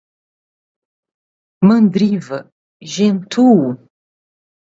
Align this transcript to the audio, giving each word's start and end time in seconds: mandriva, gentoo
mandriva, 1.67 2.37
gentoo 2.93 3.63